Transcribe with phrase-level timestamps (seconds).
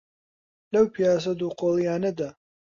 [0.73, 2.29] لەو پیاسە دووقۆڵییانەدا،